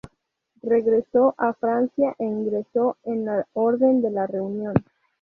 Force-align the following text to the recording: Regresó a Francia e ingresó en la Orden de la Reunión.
Regresó 0.63 1.35
a 1.37 1.53
Francia 1.53 2.15
e 2.17 2.25
ingresó 2.25 2.97
en 3.03 3.25
la 3.25 3.45
Orden 3.53 4.01
de 4.01 4.09
la 4.09 4.25
Reunión. 4.25 4.73